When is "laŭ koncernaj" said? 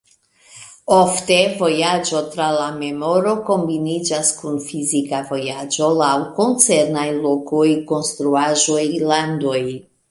6.03-7.09